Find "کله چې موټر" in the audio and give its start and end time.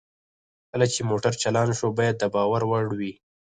0.71-1.33